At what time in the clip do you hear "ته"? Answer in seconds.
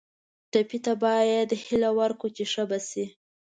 0.85-0.93